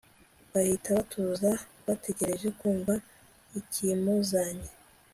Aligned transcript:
bahita 0.51 0.87
batuza 0.97 1.49
bategereje 1.85 2.47
kumva 2.59 2.93
ikimuzanye 3.59 4.69